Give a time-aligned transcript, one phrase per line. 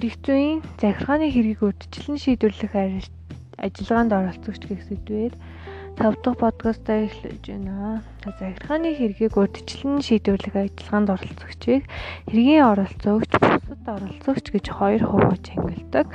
[0.00, 2.72] Ирэх зүйн захиргааны хэргийг урьдчилан шийдвэрлэх
[3.60, 5.36] ажиллагаанд оролцогч гэх сэдвээр
[6.00, 8.00] 5 дахь подкастаа эхлэж байна.
[8.24, 11.84] Захиргааны хэргийг урьдчилан шийдвэрлэх ажиллагаанд оролцогчийг
[12.32, 16.08] хэргийн оролцогч, бусад оролцогч гэж хоёр хувааж ангилдаг.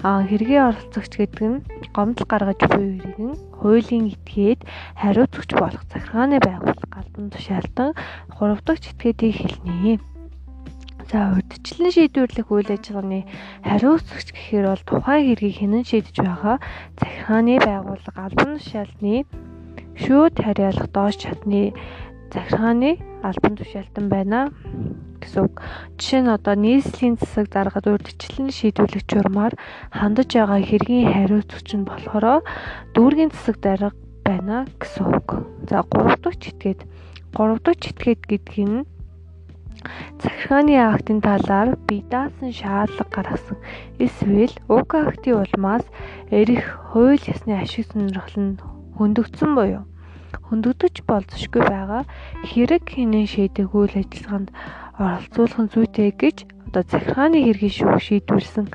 [0.00, 1.60] Аа хэргийн оролцогч гэдэг нь
[1.92, 4.64] гомдол гаргаж буй иргэн хуулийн этгээд
[4.96, 7.92] хариуцагч болох захиргааны байгууллага албан тушаалтан
[8.32, 10.15] 3 дахь этгээдийг хэлнэ.
[11.06, 13.30] За урьдчилан шийдвэрлэх үйл ажиллагааны
[13.62, 16.56] хариуцагч гэхээр бол тухайн хэргийг хинэн шийдэж байгаа
[16.98, 19.22] захиргааны байгууллага албан тушаалтны
[20.02, 21.70] шүүд харьяалах доош чадны
[22.34, 24.50] захиргааны албан тушаалтан байна
[25.22, 25.62] гэсэн үг.
[25.94, 29.54] Жишээ нь одоо нийслэлийн засаг даргад урьдчилан шийдвэрлэх журмаар
[29.94, 32.42] хандаж байгаа хэргийн хариуцагч нь болохоор
[32.98, 33.94] дүүргийн засаг дарга
[34.26, 35.28] байна гэсэн үг.
[35.70, 36.82] За 3 дахь читгээд
[37.30, 38.95] 3 дахь читгээд гэдэг нь
[40.22, 43.58] захиргааны актын талаар бие даасан шаардлага гаргасан.
[44.04, 45.84] Эсвэл уг актын улмаас
[46.30, 48.58] эрэх хууль ёсны ашиг сонирхол нь
[48.96, 49.84] хөндөгдсөн буюу
[50.48, 52.02] хөндөгдөж болзошгүй байгаа
[52.50, 54.48] хэрэг хинэн шийдэх үйл ажиллагаанд
[54.98, 58.66] оролцуулах нь зүйтэй гэж одоо захиргааны хэргийн шүүх шийдвэрлсэн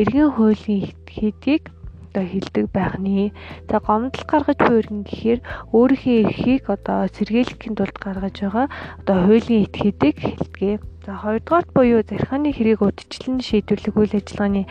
[0.00, 1.62] эргэн хуулийн хэдийг
[2.10, 3.30] одоо хилдэг байх нь.
[3.70, 8.66] За гомдол гаргаж иргэн гэхээр өөрийнхөө эрхийг одоо сэргийлэхийн тулд гаргаж байгаа
[8.98, 10.82] одоо хуулийн этгээдийг хилдэгэ.
[11.06, 14.66] За хоёрдугаарт буюу зархааны хэрийг удирчлан шийдвэрлэх үйл ажиллагааны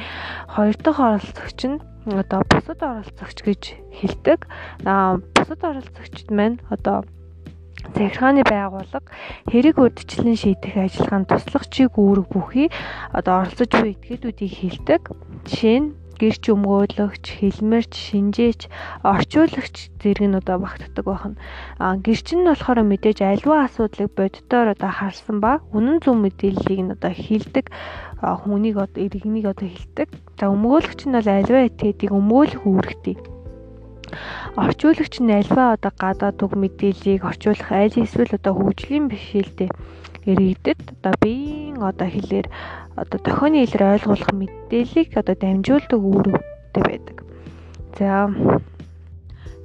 [0.51, 1.79] хоёр дахь оролцогч нь
[2.11, 3.63] одоо бусад оролцогч гэж
[3.97, 4.39] хэлдэг.
[4.83, 7.07] Аа бусад оролцогчд маань одоо
[7.95, 9.07] захиргааны байгууллага
[9.47, 12.67] хэрэг урдчлан шийдэх ажиллагаанд туслахчийг үүрэг бүхий
[13.15, 15.01] одоо оролцож буй этгээдүүдийг хилдэг.
[15.47, 15.89] Жишээ нь
[16.21, 18.61] гэрч өмгөөлөгч, хэлмэрч, шинжээч,
[19.01, 21.39] орчуулагч зэрэг нь одоо багтдаг байна.
[21.79, 26.93] А гэрч нь болохоор мэдээж альва асуудлыг боддоор одоо харсан ба үнэн зөв мэдээллийг нь
[26.95, 27.65] одоо хилдэг
[28.19, 30.09] хүнийг одоо иргэнийг одоо хилдэг.
[30.37, 33.17] За өмгөөлөгч нь бол альва этгээдийг өмгөөлөх үүрэгтэй
[34.57, 39.69] орчуулагч нь альва одоо гадаад үг мэдээллийг орчуулах аль эсвэл одоо хөгжлийн бишэлтэй
[40.29, 42.47] иргэдэд одоо биеийн одоо хэлээр
[43.03, 47.17] одоо дохионы хэлээр ойлгуулах мэдээллийг одоо дамжуулдаг үүрэгтэй байдаг.
[47.97, 48.29] За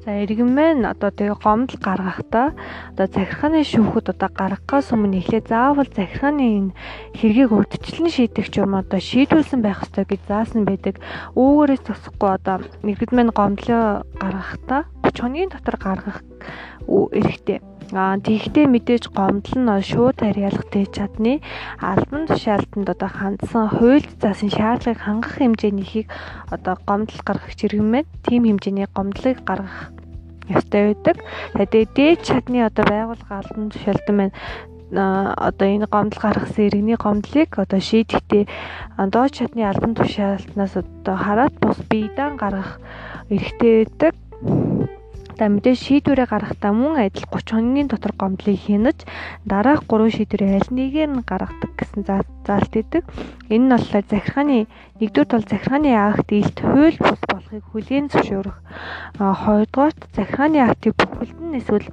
[0.05, 2.53] За иргэн маань одоо тэгээ гомдол гаргахдаа
[2.93, 6.77] одоо захиргааны шүүхэд одоо гаргахаас өмнө эхлээ заавал захиргааны энэ
[7.17, 11.01] хэргийг урдчлан шийдэх юм одоо шийдүүлсэн байх ёстой гэж заасан байдаг.
[11.41, 16.21] Үүгээрээс тусахгүй одоо нэгд маань гомдлоо гаргахдаа 30 хоногийн дотор гаргах
[16.85, 17.65] эрхтэй.
[17.93, 21.45] Аа тэгхдээ мэдээж гомдол нь шууд харьяалах дэж чадны
[21.83, 26.09] албан тушаалтанд одоо хандсан хуульд заасан шаардлагыг хангах хэмжээнийхийг
[26.55, 29.93] одоо гомдол гаргах чиргэмэд тийм хэмжээний гомдлыг гаргах
[30.49, 31.17] ёстой байдаг.
[31.53, 34.33] Тэгээд дээд чадны одоо байгууллага албан тушаалтан байна
[34.95, 38.45] одоо энэ гомдол гаргасан иргэний гомдлыг одоо шийдэхдээ
[39.13, 42.81] доод чадны албан тушаалтнаас одоо хараад бус биедан гаргах
[43.31, 44.15] эрхтэй байдаг.
[45.35, 49.03] За мэдээж шийдвэрээ гаргахдаа мөн адил 30 хоногийн дотор гомдлыг хянаж
[49.43, 53.03] дараах 3 шийдвэрээ аль нэгээр нь гаргадаг гэсэн заалт өгдөг.
[53.51, 54.59] Энэ нь болохоор захиргааны
[55.03, 58.59] нэгдүгээр тул захиргааны акт илт хууль бус болохыг хүлээн зөвшөөрөх.
[59.19, 61.89] Хоёрдугаарт захиргааны актыг бүхэлдэн эсвэл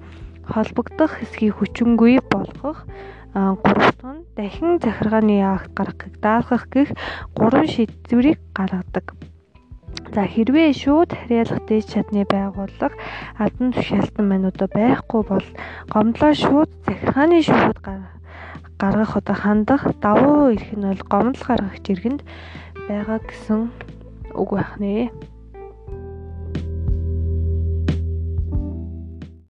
[0.46, 2.86] холбогдох хэсгийг хүчингүй болгох.
[3.34, 6.94] А гурав дахь нь дахин захиргааны акт гаргахыг даалгах гэх
[7.34, 9.31] гурван шийдвэрийг гаргадаг.
[10.10, 12.98] За хэрвээ шууд харьяалах дээд чадны байгууллага
[13.38, 15.48] албан тушаалтан мануудаа байхгүй бол
[15.94, 17.78] гомдлоо шууд захиргааны шүүхэд
[18.82, 22.22] гаргах одоо хандах давуу эрх нь бол гомдол гаргах жиргэнд
[22.90, 23.70] байгаа гэсэн
[24.34, 25.14] үг байх нэ.